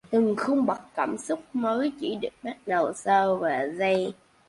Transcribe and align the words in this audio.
Từng 0.09 0.35
khung 0.37 0.65
bậc 0.65 0.81
cảm 0.95 1.17
xúc 1.17 1.39
mới 1.53 1.91
chỉ 1.99 2.15
được 2.21 2.29
bắt 2.43 2.57
đầu 2.65 2.93
sau 2.93 3.35
vài 3.35 3.69
giây 3.77 4.13